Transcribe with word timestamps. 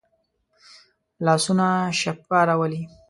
لاسونه 1.25 1.67
شفا 1.99 2.39
راولي 2.47 2.81